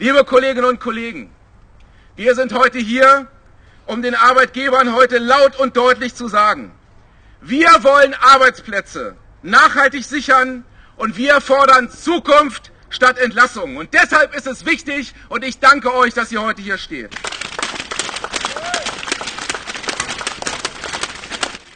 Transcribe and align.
Liebe 0.00 0.24
Kolleginnen 0.24 0.68
und 0.68 0.80
Kollegen, 0.80 1.30
wir 2.16 2.34
sind 2.34 2.52
heute 2.52 2.78
hier, 2.78 3.28
um 3.86 4.02
den 4.02 4.16
Arbeitgebern 4.16 4.92
heute 4.92 5.18
laut 5.18 5.56
und 5.56 5.76
deutlich 5.76 6.16
zu 6.16 6.26
sagen, 6.26 6.72
wir 7.40 7.68
wollen 7.84 8.12
Arbeitsplätze 8.14 9.14
nachhaltig 9.42 10.04
sichern 10.04 10.64
und 10.96 11.16
wir 11.16 11.40
fordern 11.40 11.88
Zukunft 11.90 12.72
statt 12.90 13.18
Entlassung. 13.18 13.76
Und 13.76 13.94
deshalb 13.94 14.34
ist 14.34 14.48
es 14.48 14.66
wichtig 14.66 15.14
und 15.28 15.44
ich 15.44 15.60
danke 15.60 15.94
euch, 15.94 16.12
dass 16.12 16.32
ihr 16.32 16.42
heute 16.42 16.60
hier 16.60 16.78
steht. 16.78 17.14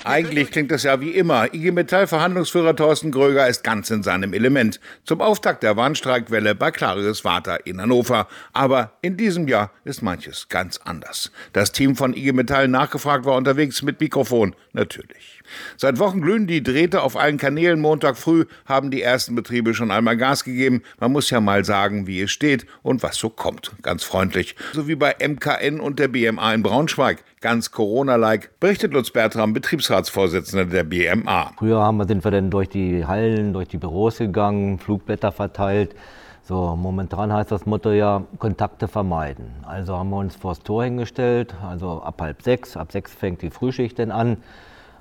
Eigentlich 0.09 0.51
klingt 0.51 0.73
es 0.73 0.85
ja 0.85 1.03
wie 1.03 1.11
immer. 1.11 1.53
IG 1.53 1.71
Metall-Verhandlungsführer 1.71 2.75
Thorsten 2.75 3.11
Gröger 3.11 3.47
ist 3.47 3.63
ganz 3.63 3.91
in 3.91 4.03
seinem 4.03 4.33
Element. 4.33 4.81
Zum 5.05 5.21
Auftakt 5.21 5.63
der 5.63 5.77
Warnstreikwelle 5.77 6.55
bei 6.55 6.71
Clarius 6.71 7.21
Vater 7.21 7.67
in 7.67 7.79
Hannover. 7.79 8.27
Aber 8.55 8.93
in 9.03 9.19
diesem 9.19 9.49
Jahr 9.49 9.71
ist 9.85 10.01
manches 10.01 10.49
ganz 10.49 10.79
anders. 10.79 11.31
Das 11.53 11.73
Team 11.73 11.95
von 11.95 12.15
IG 12.15 12.33
Metall 12.33 12.69
nachgefragt 12.69 13.27
war 13.27 13.37
unterwegs 13.37 13.83
mit 13.83 14.01
Mikrofon, 14.01 14.57
natürlich. 14.73 15.43
Seit 15.77 15.99
Wochen 15.99 16.23
glühen 16.23 16.47
die 16.47 16.63
Drähte 16.63 17.03
auf 17.03 17.17
allen 17.17 17.37
Kanälen. 17.39 17.81
Montag 17.81 18.17
früh 18.17 18.47
haben 18.65 18.91
die 18.91 19.03
ersten 19.03 19.35
Betriebe 19.35 19.75
schon 19.75 19.91
einmal 19.91 20.17
Gas 20.17 20.45
gegeben. 20.45 20.83
Man 21.01 21.13
muss 21.13 21.31
ja 21.31 21.41
mal 21.41 21.65
sagen, 21.65 22.07
wie 22.07 22.23
es 22.23 22.31
steht 22.31 22.67
und 22.83 23.03
was 23.03 23.17
so 23.17 23.29
kommt. 23.29 23.73
Ganz 23.83 24.05
freundlich. 24.05 24.57
So 24.73 24.89
wie 24.89 24.95
bei 24.95 25.17
MKN 25.21 25.81
und 25.81 25.99
der 25.99 26.09
BMA 26.09 26.55
in 26.55 26.63
Braunschweig. 26.63 27.25
Ganz 27.41 27.71
Corona-like, 27.71 28.59
berichtet 28.59 28.93
Lutz 28.93 29.13
Bertram, 29.13 29.53
Betriebsratsvorsitzender 29.53 30.65
der 30.65 30.83
BMA. 30.83 31.53
Früher 31.57 31.81
haben 31.81 31.99
wir, 31.99 32.07
sind 32.07 32.25
wir 32.25 32.33
dann 32.33 32.51
durch 32.51 32.69
die 32.69 33.07
Hallen, 33.07 33.53
durch 33.53 33.69
die 33.69 33.77
Büros 33.77 34.19
gegangen, 34.19 34.81
Flugblätter 34.81 35.31
verteilt. 35.31 35.95
So, 36.43 36.75
momentan 36.75 37.33
heißt 37.33 37.53
das 37.53 37.65
Motto 37.65 37.93
ja 37.93 38.25
Kontakte 38.39 38.89
vermeiden. 38.89 39.53
Also 39.63 39.97
haben 39.97 40.11
wir 40.11 40.17
uns 40.17 40.35
vors 40.35 40.61
Tor 40.65 40.83
hingestellt, 40.83 41.55
also 41.63 42.03
ab 42.03 42.21
halb 42.21 42.43
sechs, 42.43 42.77
ab 42.77 42.91
sechs 42.91 43.15
fängt 43.15 43.43
die 43.43 43.51
Frühschicht 43.51 44.01
dann 44.01 44.11
an 44.11 44.39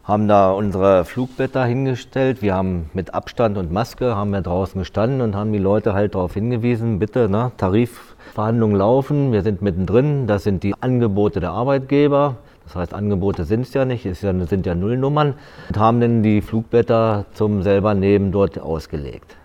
haben 0.08 0.30
da 0.30 0.52
unsere 0.52 1.03
Flugblätter 1.03 1.66
hingestellt. 1.66 2.41
Wir 2.41 2.55
haben 2.55 2.89
mit 2.94 3.13
Abstand 3.13 3.58
und 3.58 3.73
Maske 3.73 4.16
haben 4.16 4.31
wir 4.31 4.39
draußen 4.41 4.80
gestanden 4.80 5.19
und 5.19 5.36
haben 5.36 5.52
die 5.52 5.59
Leute 5.59 5.94
halt 5.94 6.16
darauf 6.16 6.33
hingewiesen, 6.33 6.97
bitte, 6.97 7.27
ne, 7.27 7.52
Tarifverhandlungen 7.58 8.77
laufen, 8.77 9.33
wir 9.33 9.41
sind 9.41 9.61
mittendrin, 9.61 10.25
das 10.25 10.44
sind 10.44 10.64
die 10.64 10.81
Angebote 10.81 11.41
der 11.41 11.52
Arbeitgeber. 11.52 12.38
Das 12.64 12.75
heißt, 12.75 12.94
Angebote 12.94 13.44
sind 13.44 13.61
es 13.61 13.73
ja 13.73 13.83
nicht, 13.83 14.05
es 14.05 14.22
sind 14.22 14.66
ja 14.66 14.75
Nullnummern. 14.75 15.33
Und 15.69 15.77
haben 15.77 15.99
dann 15.99 16.23
die 16.23 16.42
Flugblätter 16.42 17.25
zum 17.33 17.61
selber 17.61 17.94
nehmen 17.94 18.31
dort 18.31 18.59
ausgelegt. 18.59 19.36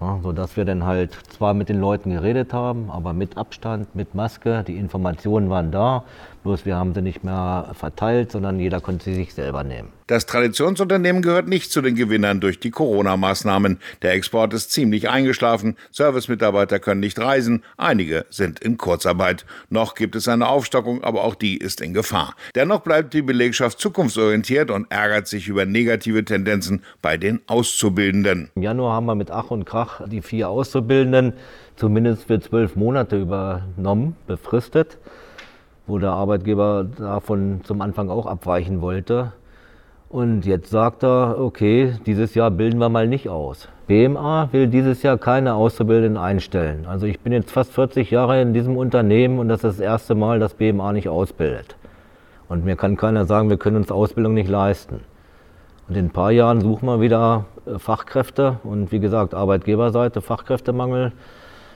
Ja, 0.00 0.18
sodass 0.22 0.56
wir 0.56 0.64
dann 0.64 0.84
halt 0.84 1.12
zwar 1.30 1.54
mit 1.54 1.68
den 1.68 1.80
Leuten 1.80 2.10
geredet 2.10 2.52
haben, 2.52 2.90
aber 2.90 3.12
mit 3.12 3.36
Abstand, 3.36 3.94
mit 3.94 4.14
Maske. 4.16 4.64
Die 4.66 4.76
Informationen 4.76 5.50
waren 5.50 5.70
da, 5.70 6.02
bloß 6.44 6.64
wir 6.66 6.76
haben 6.76 6.94
sie 6.94 7.02
nicht 7.02 7.24
mehr 7.24 7.70
verteilt, 7.72 8.30
sondern 8.30 8.60
jeder 8.60 8.80
konnte 8.80 9.06
sie 9.06 9.14
sich 9.14 9.34
selber 9.34 9.64
nehmen. 9.64 9.88
Das 10.06 10.26
Traditionsunternehmen 10.26 11.22
gehört 11.22 11.48
nicht 11.48 11.72
zu 11.72 11.80
den 11.80 11.94
Gewinnern 11.94 12.40
durch 12.40 12.60
die 12.60 12.70
Corona-Maßnahmen. 12.70 13.78
Der 14.02 14.12
Export 14.12 14.52
ist 14.52 14.70
ziemlich 14.70 15.08
eingeschlafen, 15.08 15.76
Servicemitarbeiter 15.90 16.78
können 16.78 17.00
nicht 17.00 17.18
reisen, 17.18 17.62
einige 17.78 18.26
sind 18.28 18.60
in 18.60 18.76
Kurzarbeit. 18.76 19.46
Noch 19.70 19.94
gibt 19.94 20.14
es 20.14 20.28
eine 20.28 20.46
Aufstockung, 20.46 21.02
aber 21.02 21.24
auch 21.24 21.34
die 21.34 21.56
ist 21.56 21.80
in 21.80 21.94
Gefahr. 21.94 22.34
Dennoch 22.54 22.80
bleibt 22.80 23.14
die 23.14 23.22
Belegschaft 23.22 23.80
zukunftsorientiert 23.80 24.70
und 24.70 24.92
ärgert 24.92 25.26
sich 25.26 25.48
über 25.48 25.64
negative 25.64 26.22
Tendenzen 26.24 26.82
bei 27.00 27.16
den 27.16 27.40
Auszubildenden. 27.46 28.50
Im 28.54 28.62
Januar 28.62 28.92
haben 28.92 29.06
wir 29.06 29.14
mit 29.14 29.30
Ach 29.30 29.50
und 29.50 29.64
Krach 29.64 30.02
die 30.06 30.20
vier 30.20 30.50
Auszubildenden 30.50 31.32
zumindest 31.76 32.24
für 32.24 32.38
zwölf 32.40 32.76
Monate 32.76 33.18
übernommen, 33.18 34.16
befristet, 34.26 34.98
wo 35.86 35.98
der 35.98 36.12
Arbeitgeber 36.12 36.84
davon 36.84 37.60
zum 37.64 37.80
Anfang 37.80 38.10
auch 38.10 38.26
abweichen 38.26 38.80
wollte. 38.80 39.32
Und 40.08 40.46
jetzt 40.46 40.70
sagt 40.70 41.02
er, 41.02 41.36
okay, 41.40 41.94
dieses 42.06 42.34
Jahr 42.34 42.50
bilden 42.50 42.78
wir 42.78 42.88
mal 42.88 43.08
nicht 43.08 43.28
aus. 43.28 43.68
BMA 43.86 44.48
will 44.52 44.68
dieses 44.68 45.02
Jahr 45.02 45.18
keine 45.18 45.54
Auszubildenden 45.54 46.22
einstellen. 46.22 46.86
Also 46.86 47.06
ich 47.06 47.20
bin 47.20 47.32
jetzt 47.32 47.50
fast 47.50 47.72
40 47.72 48.10
Jahre 48.10 48.40
in 48.40 48.54
diesem 48.54 48.76
Unternehmen 48.76 49.38
und 49.38 49.48
das 49.48 49.64
ist 49.64 49.78
das 49.78 49.80
erste 49.80 50.14
Mal, 50.14 50.38
dass 50.38 50.54
BMA 50.54 50.92
nicht 50.92 51.08
ausbildet. 51.08 51.76
Und 52.48 52.64
mir 52.64 52.76
kann 52.76 52.96
keiner 52.96 53.24
sagen, 53.24 53.50
wir 53.50 53.56
können 53.56 53.76
uns 53.76 53.90
Ausbildung 53.90 54.34
nicht 54.34 54.48
leisten. 54.48 55.00
Und 55.88 55.96
in 55.96 56.06
ein 56.06 56.10
paar 56.10 56.30
Jahren 56.30 56.60
suchen 56.60 56.86
wir 56.86 57.00
wieder 57.00 57.46
äh, 57.66 57.78
Fachkräfte 57.78 58.58
und 58.62 58.92
wie 58.92 59.00
gesagt, 59.00 59.34
Arbeitgeberseite, 59.34 60.20
Fachkräftemangel. 60.20 61.12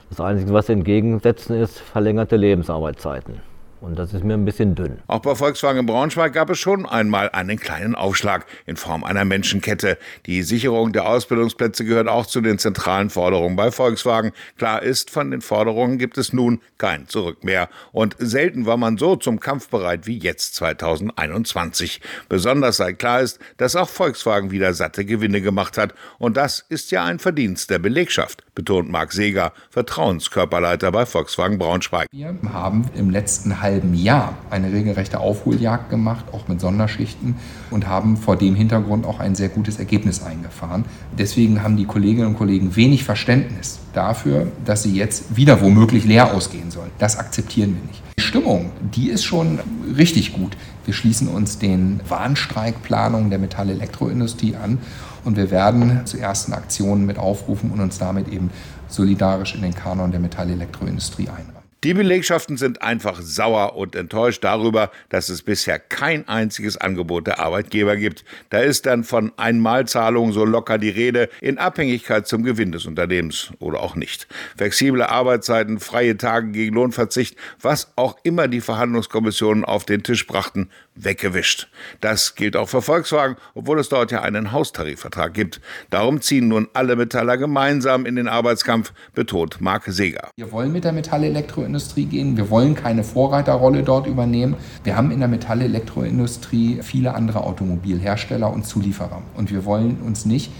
Das 0.09 0.19
Einzige, 0.19 0.53
was 0.53 0.69
entgegensetzen 0.69 1.55
ist, 1.55 1.77
verlängerte 1.77 2.35
Lebensarbeitszeiten. 2.35 3.48
Und 3.81 3.97
das 3.97 4.13
ist 4.13 4.25
mir 4.25 4.33
ein 4.33 4.43
bisschen 4.43 4.75
dünn. 4.75 4.99
Auch 5.07 5.19
bei 5.19 5.35
Volkswagen 5.35 5.85
Braunschweig 5.85 6.33
gab 6.33 6.49
es 6.49 6.59
schon 6.59 6.85
einmal 6.85 7.29
einen 7.29 7.57
kleinen 7.57 7.95
Aufschlag 7.95 8.45
in 8.65 8.75
Form 8.75 9.05
einer 9.05 9.23
Menschenkette. 9.23 9.97
Die 10.25 10.43
Sicherung 10.43 10.91
der 10.91 11.07
Ausbildungsplätze 11.07 11.85
gehört 11.85 12.09
auch 12.09 12.25
zu 12.25 12.41
den 12.41 12.59
zentralen 12.59 13.09
Forderungen 13.09 13.55
bei 13.55 13.71
Volkswagen. 13.71 14.33
Klar 14.57 14.83
ist, 14.83 15.09
von 15.09 15.31
den 15.31 15.39
Forderungen 15.41 15.97
gibt 15.97 16.17
es 16.17 16.33
nun 16.33 16.61
kein 16.77 17.07
Zurück 17.07 17.45
mehr. 17.45 17.69
Und 17.93 18.17
selten 18.19 18.65
war 18.65 18.75
man 18.75 18.97
so 18.97 19.15
zum 19.15 19.39
Kampf 19.39 19.69
bereit 19.69 20.07
wie 20.07 20.17
jetzt 20.17 20.55
2021. 20.55 22.01
Besonders 22.27 22.77
seit 22.77 22.99
klar 22.99 23.21
ist, 23.21 23.39
dass 23.57 23.77
auch 23.77 23.89
Volkswagen 23.89 24.51
wieder 24.51 24.73
satte 24.73 25.05
Gewinne 25.05 25.41
gemacht 25.41 25.77
hat. 25.77 25.93
Und 26.17 26.35
das 26.35 26.65
ist 26.67 26.91
ja 26.91 27.05
ein 27.05 27.19
Verdienst 27.19 27.69
der 27.69 27.79
Belegschaft, 27.79 28.43
betont 28.55 28.89
Marc 28.89 29.13
Seeger, 29.13 29.53
Vertrauenskörperleiter 29.69 30.91
bei 30.91 31.05
Volkswagen 31.05 31.57
Braunschweig. 31.57 32.07
Wir 32.11 32.35
haben 32.51 32.89
im 32.95 33.09
letzten 33.09 33.61
halben 33.61 33.68
Jahr 33.93 34.33
eine 34.49 34.71
regelrechte 34.71 35.19
Aufholjagd 35.19 35.89
gemacht, 35.89 36.25
auch 36.31 36.47
mit 36.47 36.59
Sonderschichten 36.59 37.35
und 37.71 37.87
haben 37.87 38.17
vor 38.17 38.35
dem 38.35 38.55
Hintergrund 38.55 39.05
auch 39.05 39.19
ein 39.19 39.35
sehr 39.35 39.49
gutes 39.49 39.79
Ergebnis 39.79 40.23
eingefahren. 40.23 40.85
Deswegen 41.17 41.63
haben 41.63 41.77
die 41.77 41.85
Kolleginnen 41.85 42.27
und 42.27 42.37
Kollegen 42.37 42.75
wenig 42.75 43.03
Verständnis 43.03 43.79
dafür, 43.93 44.47
dass 44.65 44.83
sie 44.83 44.95
jetzt 44.95 45.35
wieder 45.35 45.61
womöglich 45.61 46.05
leer 46.05 46.33
ausgehen 46.33 46.71
sollen. 46.71 46.91
Das 46.97 47.17
akzeptieren 47.17 47.75
wir 47.75 47.87
nicht. 47.87 48.01
Die 48.17 48.23
Stimmung, 48.23 48.71
die 48.95 49.09
ist 49.09 49.23
schon 49.23 49.59
richtig 49.95 50.33
gut. 50.33 50.57
Wir 50.85 50.93
schließen 50.93 51.27
uns 51.27 51.59
den 51.59 51.99
Warnstreikplanungen 52.07 53.29
der 53.29 53.39
Metall-Elektroindustrie 53.39 54.55
an 54.55 54.79
und 55.23 55.37
wir 55.37 55.51
werden 55.51 56.05
zu 56.05 56.17
ersten 56.17 56.53
Aktionen 56.53 57.05
mit 57.05 57.17
aufrufen 57.17 57.71
und 57.71 57.79
uns 57.79 57.97
damit 57.97 58.27
eben 58.27 58.49
solidarisch 58.87 59.55
in 59.55 59.61
den 59.61 59.73
Kanon 59.73 60.11
der 60.11 60.19
Metall-Elektroindustrie 60.19 61.29
einreihen. 61.29 61.58
Die 61.85 61.93
Belegschaften 61.93 62.57
sind 62.57 62.81
einfach 62.81 63.21
sauer 63.21 63.77
und 63.77 63.95
enttäuscht 63.95 64.43
darüber, 64.43 64.91
dass 65.07 65.29
es 65.29 65.43
bisher 65.43 65.79
kein 65.79 66.27
einziges 66.27 66.75
Angebot 66.75 67.25
der 67.25 67.39
Arbeitgeber 67.39 67.95
gibt. 67.95 68.25
Da 68.49 68.59
ist 68.59 68.85
dann 68.85 69.05
von 69.05 69.31
Einmalzahlungen 69.37 70.33
so 70.33 70.43
locker 70.43 70.77
die 70.77 70.89
Rede, 70.89 71.29
in 71.39 71.57
Abhängigkeit 71.57 72.27
zum 72.27 72.43
Gewinn 72.43 72.73
des 72.73 72.85
Unternehmens 72.85 73.51
oder 73.59 73.79
auch 73.79 73.95
nicht. 73.95 74.27
Flexible 74.57 75.03
Arbeitszeiten, 75.03 75.79
freie 75.79 76.17
Tage 76.17 76.51
gegen 76.51 76.75
Lohnverzicht, 76.75 77.37
was 77.61 77.93
auch 77.95 78.17
immer 78.23 78.49
die 78.49 78.59
Verhandlungskommissionen 78.59 79.63
auf 79.63 79.85
den 79.85 80.03
Tisch 80.03 80.27
brachten, 80.27 80.69
weggewischt. 81.03 81.67
Das 82.01 82.35
gilt 82.35 82.55
auch 82.55 82.69
für 82.69 82.81
Volkswagen, 82.81 83.35
obwohl 83.53 83.79
es 83.79 83.89
dort 83.89 84.11
ja 84.11 84.21
einen 84.21 84.51
Haustarifvertrag 84.51 85.33
gibt. 85.33 85.61
Darum 85.89 86.21
ziehen 86.21 86.47
nun 86.47 86.67
alle 86.73 86.95
Metaller 86.95 87.37
gemeinsam 87.37 88.05
in 88.05 88.15
den 88.15 88.27
Arbeitskampf, 88.27 88.93
betont 89.13 89.61
Marc 89.61 89.83
Seeger. 89.87 90.29
Wir 90.35 90.51
wollen 90.51 90.71
mit 90.71 90.83
der 90.83 90.91
Metallelektro 90.91 91.49
Elektroindustrie 91.49 92.05
gehen. 92.05 92.37
Wir 92.37 92.49
wollen 92.49 92.75
keine 92.75 93.03
Vorreiterrolle 93.03 93.83
dort 93.83 94.07
übernehmen. 94.07 94.55
Wir 94.83 94.95
haben 94.95 95.11
in 95.11 95.19
der 95.19 95.27
Metallelektroindustrie 95.27 96.79
viele 96.81 97.13
andere 97.13 97.43
Automobilhersteller 97.43 98.51
und 98.51 98.65
Zulieferer. 98.65 99.21
Und 99.35 99.51
wir 99.51 99.65
wollen 99.65 99.99
uns 100.05 100.25
nicht 100.25 100.51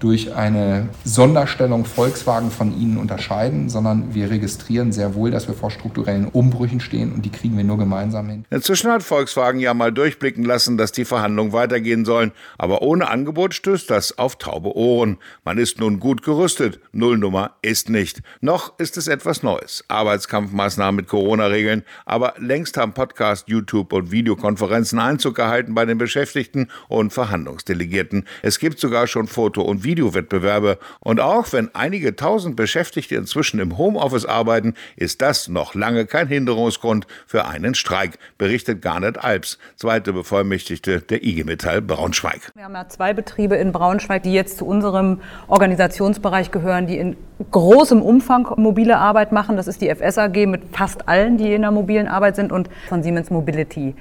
durch 0.00 0.34
eine 0.34 0.88
Sonderstellung 1.04 1.84
Volkswagen 1.84 2.50
von 2.50 2.78
ihnen 2.78 2.98
unterscheiden, 2.98 3.68
sondern 3.68 4.14
wir 4.14 4.30
registrieren 4.30 4.92
sehr 4.92 5.14
wohl, 5.14 5.30
dass 5.30 5.48
wir 5.48 5.54
vor 5.54 5.70
strukturellen 5.70 6.26
Umbrüchen 6.26 6.80
stehen 6.80 7.12
und 7.12 7.24
die 7.24 7.30
kriegen 7.30 7.56
wir 7.56 7.64
nur 7.64 7.78
gemeinsam 7.78 8.28
hin. 8.28 8.44
Inzwischen 8.50 8.90
hat 8.90 9.02
Volkswagen 9.02 9.60
ja 9.60 9.74
mal 9.74 9.92
durchblicken 9.92 10.44
lassen, 10.44 10.76
dass 10.76 10.92
die 10.92 11.04
Verhandlungen 11.04 11.52
weitergehen 11.52 12.04
sollen, 12.04 12.32
aber 12.58 12.82
ohne 12.82 13.08
Angebot 13.08 13.54
stößt 13.54 13.90
das 13.90 14.18
auf 14.18 14.36
taube 14.36 14.76
Ohren. 14.76 15.18
Man 15.44 15.58
ist 15.58 15.80
nun 15.80 16.00
gut 16.00 16.22
gerüstet, 16.22 16.80
Nullnummer 16.92 17.56
ist 17.62 17.88
nicht. 17.88 18.22
Noch 18.40 18.78
ist 18.78 18.96
es 18.96 19.08
etwas 19.08 19.42
Neues. 19.42 19.84
Arbeitskampfmaßnahmen 19.88 20.96
mit 20.96 21.08
Corona-Regeln, 21.08 21.82
aber 22.06 22.34
längst 22.38 22.76
haben 22.76 22.92
Podcast, 22.92 23.48
YouTube 23.48 23.92
und 23.92 24.10
Videokonferenzen 24.10 24.98
Einzug 24.98 25.34
gehalten 25.34 25.74
bei 25.74 25.84
den 25.84 25.98
Beschäftigten 25.98 26.68
und 26.88 27.12
Verhandlungsdelegierten. 27.12 28.24
Es 28.42 28.58
gibt 28.58 28.78
sogar 28.78 29.06
schon 29.06 29.26
Foto- 29.26 29.62
und 29.62 29.84
Videowettbewerbe. 29.88 30.78
Und 31.00 31.18
auch 31.18 31.52
wenn 31.52 31.74
einige 31.74 32.14
tausend 32.14 32.54
Beschäftigte 32.56 33.14
inzwischen 33.16 33.58
im 33.58 33.78
Homeoffice 33.78 34.26
arbeiten, 34.26 34.74
ist 34.96 35.22
das 35.22 35.48
noch 35.48 35.74
lange 35.74 36.06
kein 36.06 36.28
Hinderungsgrund 36.28 37.06
für 37.26 37.46
einen 37.46 37.74
Streik, 37.74 38.18
berichtet 38.36 38.82
Garnet 38.82 39.24
Alps, 39.24 39.58
zweite 39.76 40.12
Bevollmächtigte 40.12 41.00
der 41.00 41.24
IG 41.24 41.44
Metall 41.44 41.80
Braunschweig. 41.80 42.52
Wir 42.54 42.64
haben 42.64 42.74
ja 42.74 42.88
zwei 42.88 43.14
Betriebe 43.14 43.56
in 43.56 43.72
Braunschweig, 43.72 44.22
die 44.22 44.34
jetzt 44.34 44.58
zu 44.58 44.66
unserem 44.66 45.20
Organisationsbereich 45.48 46.50
gehören, 46.50 46.86
die 46.86 46.98
in 46.98 47.16
großem 47.50 48.02
Umfang 48.02 48.46
mobile 48.56 48.98
Arbeit 48.98 49.32
machen. 49.32 49.56
Das 49.56 49.68
ist 49.68 49.80
die 49.80 49.88
FS 49.88 50.18
AG 50.18 50.46
mit 50.46 50.62
fast 50.72 51.08
allen, 51.08 51.38
die 51.38 51.54
in 51.54 51.62
der 51.62 51.70
mobilen 51.70 52.08
Arbeit 52.08 52.36
sind 52.36 52.52
und 52.52 52.68
von 52.88 53.02
Siemens 53.02 53.30
Mobility. 53.30 53.94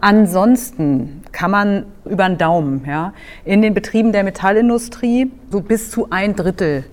Ansonsten 0.00 1.22
kann 1.32 1.50
man 1.50 1.86
über 2.04 2.28
den 2.28 2.38
Daumen 2.38 2.84
ja, 2.86 3.12
in 3.44 3.62
den 3.62 3.74
Betrieben 3.74 4.12
der 4.12 4.24
Metallindustrie 4.24 5.31
so 5.50 5.60
bis 5.60 5.90
zu 5.90 6.08
ein 6.10 6.34
Drittel 6.34 6.84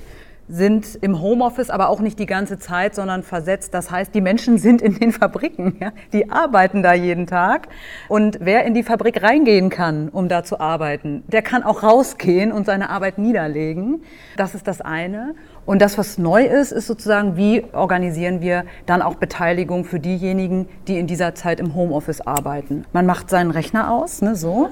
sind 0.50 0.98
im 1.02 1.22
Homeoffice, 1.22 1.70
aber 1.70 1.90
auch 1.90 2.00
nicht 2.00 2.18
die 2.18 2.26
ganze 2.26 2.58
Zeit, 2.58 2.96
sondern 2.96 3.22
versetzt. 3.22 3.74
Das 3.76 3.92
heißt, 3.92 4.14
die 4.16 4.22
Menschen 4.22 4.58
sind 4.58 4.82
in 4.82 4.98
den 4.98 5.12
Fabriken, 5.14 5.78
ja? 5.80 5.92
die 6.12 6.32
arbeiten 6.32 6.82
da 6.82 6.94
jeden 6.94 7.28
Tag. 7.28 7.68
Und 8.08 8.40
wer 8.42 8.66
in 8.66 8.74
die 8.74 8.82
Fabrik 8.82 9.22
reingehen 9.22 9.70
kann, 9.70 10.10
um 10.10 10.28
da 10.28 10.44
zu 10.44 10.60
arbeiten, 10.60 11.24
der 11.28 11.44
kann 11.44 11.62
auch 11.62 11.84
rausgehen 11.84 12.52
und 12.52 12.66
seine 12.66 12.90
Arbeit 12.90 13.20
niederlegen. 13.20 14.02
Das 14.38 14.56
ist 14.56 14.68
das 14.68 14.82
eine. 14.82 15.36
Und 15.68 15.84
das, 15.84 16.00
was 16.00 16.18
neu 16.18 16.46
ist, 16.46 16.72
ist 16.72 16.88
sozusagen, 16.88 17.38
wie 17.38 17.64
organisieren 17.74 18.42
wir 18.42 18.66
dann 18.88 19.04
auch 19.04 19.16
Beteiligung 19.16 19.86
für 19.86 20.00
diejenigen, 20.00 20.68
die 20.88 20.98
in 20.98 21.06
dieser 21.06 21.36
Zeit 21.36 21.60
im 21.60 21.76
Homeoffice 21.76 22.22
arbeiten. 22.22 22.86
Man 22.92 23.06
macht 23.06 23.30
seinen 23.30 23.52
Rechner 23.52 23.92
aus, 23.92 24.24
ne, 24.24 24.36
so, 24.36 24.70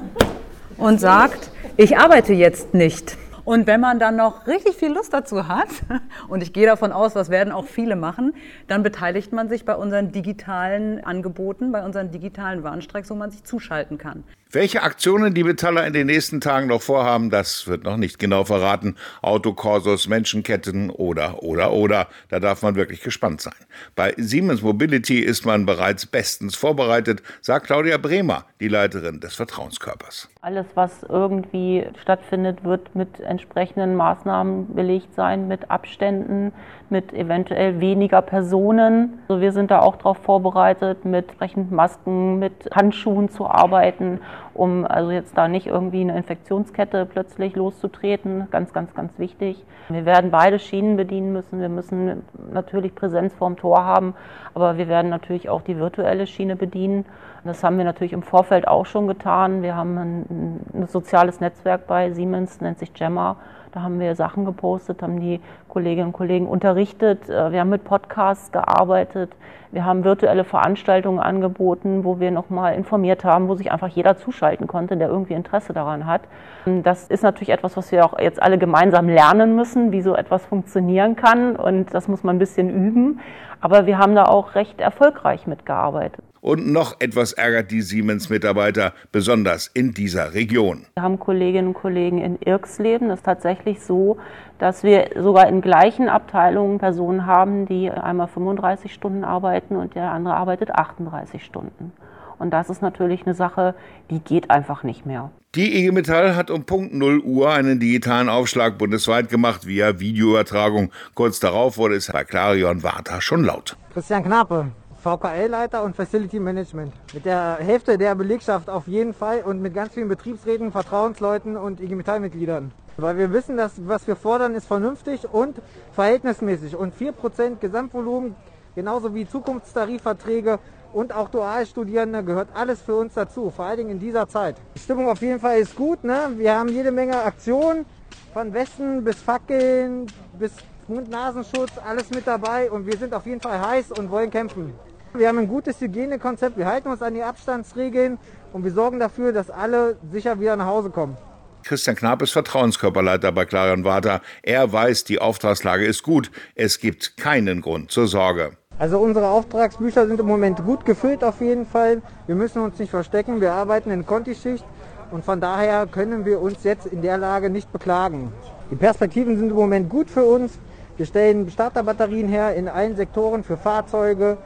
und 0.78 1.00
sagt, 1.00 1.52
ich 1.76 2.00
arbeite 2.00 2.34
jetzt 2.34 2.74
nicht. 2.74 3.16
Und 3.48 3.66
wenn 3.66 3.80
man 3.80 3.98
dann 3.98 4.18
noch 4.18 4.46
richtig 4.46 4.76
viel 4.76 4.92
Lust 4.92 5.14
dazu 5.14 5.48
hat, 5.48 5.70
und 6.28 6.44
ich 6.44 6.52
gehe 6.52 6.66
davon 6.66 6.92
aus, 6.92 7.14
das 7.14 7.30
werden 7.30 7.54
auch 7.54 7.64
viele 7.64 7.96
machen, 7.96 8.34
dann 8.68 8.84
beteiligt 8.84 9.32
man 9.32 9.48
sich 9.48 9.64
bei 9.64 9.74
unseren 9.74 10.12
digitalen 10.12 11.02
Angeboten, 11.02 11.72
bei 11.72 11.82
unseren 11.86 12.12
digitalen 12.12 12.64
Warnstreiks, 12.64 13.10
wo 13.10 13.16
man 13.16 13.32
sich 13.32 13.46
zuschalten 13.46 13.98
kann. 13.98 14.26
Welche 14.52 14.82
Aktionen 14.82 15.34
die 15.34 15.44
Metaller 15.44 15.86
in 15.86 15.92
den 15.92 16.08
nächsten 16.08 16.40
Tagen 16.40 16.68
noch 16.68 16.82
vorhaben, 16.82 17.30
das 17.30 17.68
wird 17.68 17.84
noch 17.84 17.98
nicht 17.98 18.18
genau 18.18 18.46
verraten. 18.46 18.96
Autokorsos, 19.22 20.08
Menschenketten 20.08 20.90
oder, 20.90 21.44
oder, 21.44 21.74
oder. 21.74 22.08
Da 22.30 22.40
darf 22.40 22.62
man 22.64 22.76
wirklich 22.76 23.02
gespannt 23.02 23.42
sein. 23.42 23.54
Bei 23.96 24.14
Siemens 24.16 24.62
Mobility 24.62 25.20
ist 25.20 25.46
man 25.46 25.66
bereits 25.66 26.06
bestens 26.06 26.56
vorbereitet, 26.56 27.22
sagt 27.42 27.66
Claudia 27.66 27.98
Bremer, 27.98 28.46
die 28.62 28.70
Leiterin 28.70 29.20
des 29.20 29.36
Vertrauenskörpers. 29.36 30.30
Alles, 30.42 30.66
was 30.76 31.04
irgendwie 31.04 31.86
stattfindet, 32.02 32.64
wird 32.64 32.96
mit 32.96 33.20
entsprechenden 33.20 33.96
Maßnahmen 33.96 34.74
belegt 34.74 35.14
sein, 35.14 35.50
mit 35.50 35.70
Abständen, 35.70 36.54
mit 36.90 37.12
eventuell 37.12 37.82
weniger 37.82 38.22
Personen. 38.22 39.20
Also 39.28 39.42
wir 39.42 39.52
sind 39.52 39.72
da 39.72 39.80
auch 39.80 39.98
darauf 39.98 40.20
vorbereitet, 40.20 41.04
mit 41.04 41.26
entsprechenden 41.28 41.76
Masken, 41.76 42.40
mit 42.40 42.70
Handschuhen 42.74 43.28
zu 43.30 43.46
arbeiten, 43.46 44.22
um 44.54 44.86
also 44.86 45.12
jetzt 45.12 45.38
da 45.38 45.48
nicht 45.48 45.68
irgendwie 45.68 46.02
eine 46.02 46.18
Infektionskette 46.18 47.06
plötzlich 47.06 47.56
loszutreten. 47.56 48.48
Ganz, 48.52 48.74
ganz, 48.74 48.94
ganz 48.94 49.18
wichtig. 49.20 49.64
Wir 49.90 50.06
werden 50.06 50.32
beide 50.32 50.60
Schienen 50.60 50.98
bedienen 50.98 51.32
müssen. 51.32 51.60
Wir 51.60 51.70
müssen 51.70 52.24
natürlich 52.52 52.94
Präsenz 52.96 53.34
vorm 53.34 53.56
Tor 53.56 53.84
haben, 53.84 54.16
aber 54.54 54.78
wir 54.78 54.88
werden 54.88 55.10
natürlich 55.10 55.50
auch 55.50 55.62
die 55.62 55.78
virtuelle 55.78 56.28
Schiene 56.28 56.56
bedienen. 56.56 57.06
Das 57.44 57.64
haben 57.64 57.78
wir 57.78 57.86
natürlich 57.86 58.14
im 58.14 58.24
Vorfeld 58.24 58.68
auch 58.68 58.86
schon 58.86 59.08
getan. 59.08 59.62
Wir 59.62 59.76
haben 59.76 59.98
ein, 59.98 60.60
ein 60.74 60.88
soziales 60.88 61.40
Netzwerk 61.40 61.88
bei 61.88 62.12
Siemens, 62.12 62.60
nennt 62.60 62.80
sich 62.80 62.94
Gemma. 62.94 63.38
Da 63.72 63.82
haben 63.82 64.00
wir 64.00 64.16
Sachen 64.16 64.46
gepostet, 64.46 65.02
haben 65.02 65.20
die 65.20 65.40
Kolleginnen 65.68 66.08
und 66.08 66.14
Kollegen 66.14 66.48
unterrichtet. 66.48 67.30
Äh, 67.30 67.52
wir 67.52 67.60
haben 67.60 67.70
mit 67.70 67.84
Podcasts 67.84 68.52
gearbeitet. 68.52 69.36
Wir 69.72 69.86
haben 69.86 70.04
virtuelle 70.04 70.44
Veranstaltungen 70.44 71.20
angeboten, 71.20 72.04
wo 72.06 72.20
wir 72.20 72.32
nochmal 72.32 72.76
informiert 72.76 73.26
haben, 73.26 73.50
wo 73.50 73.56
sich 73.56 73.72
einfach 73.72 73.90
jeder 73.90 74.18
zuschalten 74.18 74.66
konnte, 74.66 74.96
der 74.96 75.10
irgendwie 75.10 75.34
Interesse 75.34 75.74
daran 75.74 76.06
hat. 76.06 76.22
Das 76.66 77.08
ist 77.08 77.22
natürlich 77.24 77.50
etwas, 77.50 77.76
was 77.76 77.92
wir 77.92 78.06
auch 78.06 78.18
jetzt 78.18 78.42
alle 78.42 78.58
gemeinsam 78.58 79.10
lernen 79.10 79.56
müssen, 79.56 79.92
wie 79.92 80.02
so 80.02 80.16
etwas 80.16 80.46
funktionieren 80.46 81.16
kann. 81.16 81.56
Und 81.56 81.94
das 81.94 82.08
muss 82.08 82.24
man 82.24 82.38
ein 82.38 82.40
bisschen 82.40 82.70
üben. 82.70 83.20
Aber 83.60 83.86
wir 83.86 83.98
haben 83.98 84.16
da 84.16 84.26
auch 84.26 84.56
recht 84.56 84.80
erfolgreich 84.80 85.48
mitgearbeitet. 85.48 86.24
Und 86.42 86.68
noch 86.68 86.96
etwas 87.00 87.34
ärgert 87.34 87.72
die 87.72 87.82
Siemens-Mitarbeiter, 87.82 88.94
besonders 89.12 89.68
in 89.68 89.94
dieser 89.94 90.34
Region. 90.34 90.86
Wir 90.96 91.04
haben 91.04 91.20
Kolleginnen 91.20 91.70
und 91.70 91.74
Kollegen 91.74 92.20
in 92.20 92.38
Irksleben. 92.42 93.10
Das 93.10 93.20
ist 93.20 93.26
tatsächlich 93.26 93.82
so, 93.82 94.18
dass 94.60 94.84
wir 94.84 95.10
sogar 95.16 95.48
in 95.48 95.62
gleichen 95.62 96.10
Abteilungen 96.10 96.80
Personen 96.80 97.26
haben, 97.26 97.66
die 97.66 97.90
einmal 97.90 98.28
35 98.28 98.94
Stunden 98.94 99.24
arbeiten 99.24 99.76
und 99.76 99.96
der 99.96 100.12
andere 100.12 100.36
arbeitet 100.36 100.72
38 100.72 101.44
Stunden. 101.44 101.92
Und 102.40 102.52
das 102.52 102.70
ist 102.70 102.82
natürlich 102.82 103.26
eine 103.26 103.34
Sache, 103.34 103.76
die 104.10 104.20
geht 104.20 104.52
einfach 104.52 104.84
nicht 104.84 105.06
mehr. 105.06 105.32
Die 105.56 105.76
IG 105.80 105.92
Metall 105.92 106.36
hat 106.36 106.52
um 106.52 106.66
Punkt 106.66 106.94
0 106.94 107.20
Uhr 107.20 107.52
einen 107.52 107.80
digitalen 107.80 108.30
Aufschlag 108.30 108.78
bundesweit 108.78 109.30
gemacht 109.30 109.66
via 109.66 110.00
Videoübertragung. 110.00 110.92
Kurz 111.16 111.40
darauf 111.40 111.78
wurde 111.78 111.96
es 111.96 112.12
bei 112.12 112.24
Clarion 112.24 112.84
Warta 112.84 113.22
schon 113.22 113.44
laut. 113.44 113.76
Christian 113.94 114.24
Knappe, 114.24 114.68
VKL-Leiter 114.98 115.84
und 115.84 115.96
Facility 115.96 116.40
Management. 116.40 116.94
Mit 117.14 117.26
der 117.26 117.58
Hälfte 117.60 117.98
der 117.98 118.16
Belegschaft 118.16 118.70
auf 118.70 118.88
jeden 118.88 119.14
Fall 119.14 119.42
und 119.42 119.62
mit 119.62 119.74
ganz 119.74 119.94
vielen 119.94 120.10
Betriebsräten, 120.10 120.72
Vertrauensleuten 120.72 121.56
und 121.58 121.80
IG 121.80 121.96
Metall-Mitgliedern. 121.96 122.72
Weil 122.98 123.18
wir 123.18 123.32
wissen, 123.32 123.58
dass 123.58 123.74
was 123.88 124.08
wir 124.08 124.16
fordern, 124.16 124.56
ist 124.56 124.68
vernünftig 124.68 125.28
und 125.32 125.62
verhältnismäßig. 125.94 126.76
Und 126.76 126.96
4% 126.96 127.58
Gesamtvolumen, 127.60 128.36
genauso 128.76 129.14
wie 129.14 129.28
Zukunftstarifverträge 129.28 130.60
und 130.94 131.14
auch 131.14 131.30
Dualstudierende, 131.30 132.24
gehört 132.24 132.50
alles 132.56 132.82
für 132.82 132.96
uns 132.96 133.14
dazu, 133.14 133.52
vor 133.52 133.66
allen 133.66 133.78
Dingen 133.78 133.90
in 133.92 134.00
dieser 134.00 134.28
Zeit. 134.28 134.56
Die 134.76 134.80
Stimmung 134.80 135.10
auf 135.10 135.22
jeden 135.22 135.40
Fall 135.40 135.60
ist 135.60 135.76
gut. 135.76 136.04
Ne? 136.04 136.32
Wir 136.38 136.58
haben 136.58 136.70
jede 136.70 136.92
Menge 136.92 137.22
Aktionen, 137.22 137.86
von 138.34 138.54
Westen 138.54 139.04
bis 139.04 139.16
Fackeln, 139.16 140.08
bis 140.38 140.52
Mund-Nasenschutz, 140.88 141.72
alles 141.84 142.10
mit 142.12 142.26
dabei 142.28 142.72
und 142.72 142.86
wir 142.86 142.98
sind 142.98 143.14
auf 143.14 143.26
jeden 143.26 143.42
Fall 143.42 143.60
heiß 143.60 143.92
und 143.92 144.10
wollen 144.10 144.30
kämpfen. 144.30 144.74
Wir 145.18 145.30
haben 145.30 145.40
ein 145.40 145.48
gutes 145.48 145.82
Hygienekonzept, 145.82 146.58
wir 146.58 146.68
halten 146.68 146.90
uns 146.90 147.02
an 147.02 147.16
die 147.16 147.24
Abstandsregeln 147.24 148.20
und 148.54 148.64
wir 148.64 148.72
sorgen 148.72 149.00
dafür, 149.00 149.34
dass 149.34 149.50
alle 149.50 149.98
sicher 150.12 150.40
wieder 150.40 150.56
nach 150.56 150.68
Hause 150.68 150.92
kommen. 150.92 151.18
Christian 151.64 151.96
Knapp 151.96 152.22
ist 152.22 152.34
Vertrauenskörperleiter 152.34 153.32
bei 153.32 153.46
Clarion 153.46 153.84
Water. 153.84 154.22
Er 154.44 154.72
weiß, 154.72 155.06
die 155.06 155.20
Auftragslage 155.20 155.86
ist 155.86 156.04
gut. 156.04 156.30
Es 156.54 156.80
gibt 156.80 157.18
keinen 157.18 157.62
Grund 157.62 157.90
zur 157.90 158.08
Sorge. 158.08 158.52
Also 158.78 159.00
unsere 159.00 159.30
Auftragsbücher 159.30 160.06
sind 160.06 160.20
im 160.20 160.28
Moment 160.28 160.64
gut 160.64 160.86
gefüllt 160.86 161.24
auf 161.24 161.42
jeden 161.42 161.66
Fall. 161.66 162.04
Wir 162.28 162.36
müssen 162.36 162.62
uns 162.62 162.78
nicht 162.78 162.92
verstecken. 162.92 163.42
Wir 163.42 163.54
arbeiten 163.54 163.90
in 163.90 164.06
Kontischicht 164.06 164.64
und 165.10 165.26
von 165.26 165.42
daher 165.42 165.88
können 165.88 166.26
wir 166.26 166.40
uns 166.40 166.64
jetzt 166.64 166.86
in 166.86 167.02
der 167.02 167.18
Lage 167.18 167.50
nicht 167.50 167.72
beklagen. 167.72 168.32
Die 168.70 168.76
Perspektiven 168.76 169.36
sind 169.36 169.50
im 169.50 169.56
Moment 169.56 169.90
gut 169.90 170.12
für 170.12 170.26
uns. 170.26 170.60
Wir 170.96 171.08
stellen 171.08 171.50
Starterbatterien 171.50 172.28
her 172.28 172.56
in 172.56 172.68
allen 172.68 172.96
Sektoren 172.96 173.44
für 173.44 173.58
Fahrzeuge, 173.58 174.38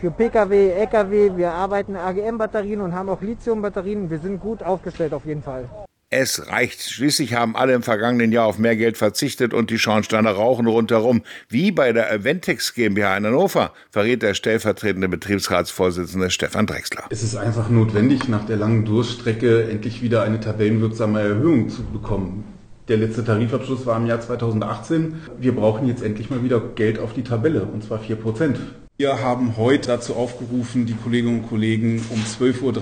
für 0.00 0.10
Pkw, 0.10 0.70
Lkw. 0.72 1.36
Wir 1.36 1.52
arbeiten 1.52 1.94
AGM-Batterien 1.94 2.80
und 2.80 2.94
haben 2.94 3.08
auch 3.10 3.20
Lithium-Batterien. 3.20 4.10
Wir 4.10 4.18
sind 4.18 4.40
gut 4.40 4.62
aufgestellt 4.62 5.12
auf 5.12 5.26
jeden 5.26 5.42
Fall. 5.42 5.68
Es 6.12 6.48
reicht. 6.48 6.82
Schließlich 6.82 7.34
haben 7.34 7.54
alle 7.54 7.72
im 7.72 7.84
vergangenen 7.84 8.32
Jahr 8.32 8.46
auf 8.46 8.58
mehr 8.58 8.74
Geld 8.74 8.96
verzichtet 8.96 9.54
und 9.54 9.70
die 9.70 9.78
Schornsteine 9.78 10.30
rauchen 10.30 10.66
rundherum. 10.66 11.22
Wie 11.48 11.70
bei 11.70 11.92
der 11.92 12.12
Aventex 12.12 12.74
GmbH 12.74 13.16
in 13.16 13.26
Hannover, 13.26 13.72
verrät 13.90 14.22
der 14.22 14.34
stellvertretende 14.34 15.08
Betriebsratsvorsitzende 15.08 16.30
Stefan 16.30 16.66
Drexler. 16.66 17.04
Es 17.10 17.22
ist 17.22 17.36
einfach 17.36 17.68
notwendig, 17.68 18.28
nach 18.28 18.44
der 18.44 18.56
langen 18.56 18.84
Durststrecke 18.84 19.70
endlich 19.70 20.02
wieder 20.02 20.22
eine 20.22 20.40
tabellenwirksame 20.40 21.20
Erhöhung 21.20 21.68
zu 21.68 21.84
bekommen. 21.84 22.42
Der 22.88 22.96
letzte 22.96 23.24
Tarifabschluss 23.24 23.86
war 23.86 23.96
im 23.96 24.06
Jahr 24.06 24.20
2018. 24.20 25.14
Wir 25.38 25.54
brauchen 25.54 25.86
jetzt 25.86 26.02
endlich 26.02 26.28
mal 26.28 26.42
wieder 26.42 26.60
Geld 26.74 26.98
auf 26.98 27.12
die 27.12 27.22
Tabelle, 27.22 27.62
und 27.62 27.84
zwar 27.84 28.00
4 28.00 28.16
Prozent. 28.16 28.58
Wir 29.00 29.22
haben 29.22 29.56
heute 29.56 29.88
dazu 29.88 30.14
aufgerufen, 30.14 30.84
die 30.84 30.92
Kolleginnen 30.92 31.40
und 31.40 31.48
Kollegen 31.48 32.04
um 32.10 32.22
12.30 32.22 32.60
Uhr 32.60 32.72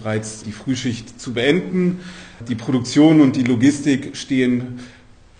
bereits 0.00 0.42
die 0.42 0.52
Frühschicht 0.52 1.20
zu 1.20 1.34
beenden. 1.34 2.00
Die 2.48 2.54
Produktion 2.54 3.20
und 3.20 3.36
die 3.36 3.42
Logistik 3.42 4.16
stehen 4.16 4.80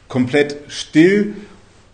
komplett 0.09 0.59
still. 0.69 1.33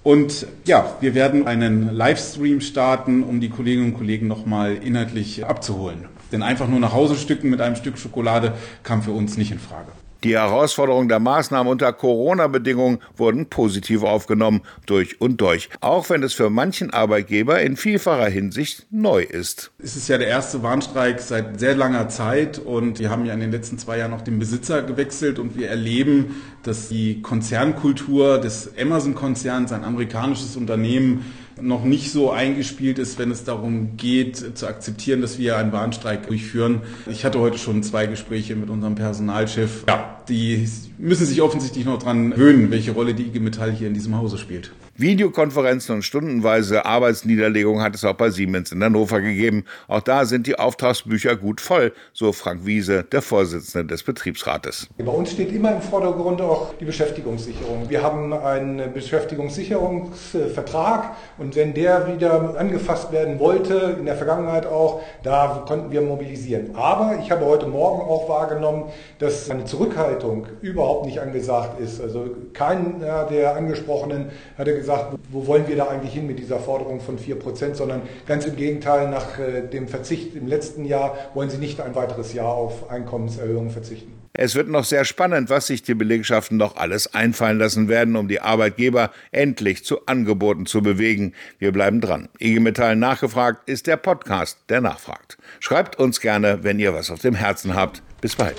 Und 0.02 0.48
ja, 0.64 0.96
wir 1.00 1.14
werden 1.14 1.46
einen 1.46 1.94
Livestream 1.94 2.60
starten, 2.60 3.22
um 3.22 3.40
die 3.40 3.48
Kolleginnen 3.48 3.92
und 3.92 3.98
Kollegen 3.98 4.26
nochmal 4.26 4.74
inhaltlich 4.74 5.46
abzuholen. 5.46 6.06
Denn 6.32 6.42
einfach 6.42 6.66
nur 6.66 6.80
nach 6.80 6.92
Hause 6.92 7.14
stücken 7.14 7.48
mit 7.48 7.60
einem 7.60 7.76
Stück 7.76 7.96
Schokolade 7.96 8.54
kam 8.82 9.04
für 9.04 9.12
uns 9.12 9.36
nicht 9.36 9.52
in 9.52 9.60
Frage. 9.60 9.92
Die 10.24 10.34
Herausforderungen 10.34 11.08
der 11.08 11.18
Maßnahmen 11.18 11.70
unter 11.70 11.92
Corona-Bedingungen 11.92 12.98
wurden 13.16 13.46
positiv 13.46 14.04
aufgenommen, 14.04 14.60
durch 14.86 15.20
und 15.20 15.40
durch, 15.40 15.68
auch 15.80 16.10
wenn 16.10 16.22
es 16.22 16.32
für 16.32 16.48
manchen 16.48 16.92
Arbeitgeber 16.92 17.60
in 17.60 17.76
vielfacher 17.76 18.28
Hinsicht 18.28 18.86
neu 18.92 19.22
ist. 19.22 19.72
Es 19.82 19.96
ist 19.96 20.08
ja 20.08 20.18
der 20.18 20.28
erste 20.28 20.62
Warnstreik 20.62 21.20
seit 21.20 21.58
sehr 21.58 21.74
langer 21.74 22.08
Zeit 22.08 22.60
und 22.60 23.00
wir 23.00 23.10
haben 23.10 23.26
ja 23.26 23.34
in 23.34 23.40
den 23.40 23.50
letzten 23.50 23.78
zwei 23.78 23.98
Jahren 23.98 24.12
auch 24.12 24.22
den 24.22 24.38
Besitzer 24.38 24.82
gewechselt 24.82 25.40
und 25.40 25.56
wir 25.56 25.68
erleben, 25.68 26.36
dass 26.62 26.88
die 26.88 27.20
Konzernkultur 27.20 28.38
des 28.38 28.78
Amazon-Konzerns, 28.80 29.72
ein 29.72 29.82
amerikanisches 29.82 30.56
Unternehmen, 30.56 31.24
noch 31.60 31.84
nicht 31.84 32.10
so 32.10 32.30
eingespielt 32.30 32.98
ist, 32.98 33.18
wenn 33.18 33.30
es 33.30 33.44
darum 33.44 33.96
geht, 33.96 34.58
zu 34.58 34.66
akzeptieren, 34.66 35.20
dass 35.20 35.38
wir 35.38 35.56
einen 35.56 35.72
Warnstreik 35.72 36.26
durchführen. 36.26 36.82
Ich 37.10 37.24
hatte 37.24 37.38
heute 37.38 37.58
schon 37.58 37.82
zwei 37.82 38.06
Gespräche 38.06 38.56
mit 38.56 38.70
unserem 38.70 38.94
Personalchef. 38.94 39.84
Ja, 39.88 40.20
die 40.28 40.68
müssen 40.98 41.26
sich 41.26 41.42
offensichtlich 41.42 41.84
noch 41.84 41.98
daran 41.98 42.30
gewöhnen, 42.30 42.70
welche 42.70 42.92
Rolle 42.92 43.14
die 43.14 43.24
IG 43.24 43.40
Metall 43.40 43.72
hier 43.72 43.88
in 43.88 43.94
diesem 43.94 44.16
Hause 44.16 44.38
spielt. 44.38 44.72
Videokonferenzen 45.02 45.96
und 45.96 46.02
stundenweise 46.02 46.86
Arbeitsniederlegung 46.86 47.82
hat 47.82 47.96
es 47.96 48.04
auch 48.04 48.14
bei 48.14 48.30
Siemens 48.30 48.70
in 48.70 48.84
Hannover 48.84 49.20
gegeben. 49.20 49.64
Auch 49.88 50.00
da 50.00 50.24
sind 50.24 50.46
die 50.46 50.56
Auftragsbücher 50.56 51.34
gut 51.34 51.60
voll, 51.60 51.92
so 52.12 52.30
Frank 52.32 52.64
Wiese, 52.64 53.02
der 53.02 53.20
Vorsitzende 53.20 53.88
des 53.88 54.04
Betriebsrates. 54.04 54.86
Bei 54.96 55.10
uns 55.10 55.32
steht 55.32 55.52
immer 55.52 55.72
im 55.72 55.82
Vordergrund 55.82 56.40
auch 56.40 56.74
die 56.78 56.84
Beschäftigungssicherung. 56.84 57.90
Wir 57.90 58.00
haben 58.00 58.32
einen 58.32 58.92
Beschäftigungssicherungsvertrag 58.92 61.16
und 61.36 61.56
wenn 61.56 61.74
der 61.74 62.06
wieder 62.06 62.56
angefasst 62.56 63.10
werden 63.10 63.40
wollte, 63.40 63.96
in 63.98 64.06
der 64.06 64.14
Vergangenheit 64.14 64.66
auch, 64.66 65.02
da 65.24 65.64
konnten 65.66 65.90
wir 65.90 66.02
mobilisieren. 66.02 66.76
Aber 66.76 67.18
ich 67.20 67.32
habe 67.32 67.44
heute 67.44 67.66
Morgen 67.66 68.02
auch 68.02 68.28
wahrgenommen, 68.28 68.84
dass 69.18 69.50
eine 69.50 69.64
Zurückhaltung 69.64 70.46
überhaupt 70.60 71.06
nicht 71.06 71.18
angesagt 71.18 71.80
ist. 71.80 72.00
Also 72.00 72.36
keiner 72.52 73.24
der 73.24 73.56
Angesprochenen 73.56 74.30
hatte 74.56 74.76
gesagt, 74.76 74.91
wo 75.30 75.46
wollen 75.46 75.68
wir 75.68 75.76
da 75.76 75.88
eigentlich 75.88 76.14
hin 76.14 76.26
mit 76.26 76.38
dieser 76.38 76.58
Forderung 76.58 77.00
von 77.00 77.18
4 77.18 77.36
Prozent, 77.36 77.76
sondern 77.76 78.02
ganz 78.26 78.44
im 78.44 78.56
Gegenteil, 78.56 79.10
nach 79.10 79.38
äh, 79.38 79.62
dem 79.62 79.88
Verzicht 79.88 80.34
im 80.34 80.46
letzten 80.46 80.84
Jahr 80.84 81.16
wollen 81.34 81.50
sie 81.50 81.58
nicht 81.58 81.80
ein 81.80 81.94
weiteres 81.94 82.32
Jahr 82.32 82.54
auf 82.54 82.90
Einkommenserhöhungen 82.90 83.70
verzichten. 83.70 84.12
Es 84.34 84.54
wird 84.54 84.68
noch 84.68 84.84
sehr 84.84 85.04
spannend, 85.04 85.50
was 85.50 85.66
sich 85.66 85.82
die 85.82 85.94
Belegschaften 85.94 86.56
noch 86.56 86.76
alles 86.76 87.12
einfallen 87.14 87.58
lassen 87.58 87.88
werden, 87.88 88.16
um 88.16 88.28
die 88.28 88.40
Arbeitgeber 88.40 89.10
endlich 89.30 89.84
zu 89.84 90.06
Angeboten 90.06 90.64
zu 90.64 90.80
bewegen. 90.80 91.34
Wir 91.58 91.70
bleiben 91.70 92.00
dran. 92.00 92.30
IG 92.40 92.58
Metall 92.60 92.96
nachgefragt 92.96 93.68
ist 93.68 93.86
der 93.86 93.98
Podcast, 93.98 94.58
der 94.70 94.80
nachfragt. 94.80 95.36
Schreibt 95.60 95.98
uns 95.98 96.20
gerne, 96.20 96.60
wenn 96.62 96.78
ihr 96.78 96.94
was 96.94 97.10
auf 97.10 97.20
dem 97.20 97.34
Herzen 97.34 97.74
habt. 97.74 98.02
Bis 98.22 98.36
bald. 98.36 98.56